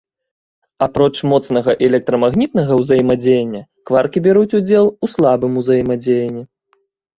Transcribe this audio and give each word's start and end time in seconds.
Апроч 0.85 1.11
моцнага 1.31 1.71
і 1.75 1.83
электрамагнітнага 1.89 2.79
ўзаемадзеяння, 2.81 3.61
кваркі 3.91 4.25
бяруць 4.31 4.57
удзел 4.63 4.85
у 5.03 5.13
слабым 5.19 5.63
узаемадзеянні. 5.65 6.43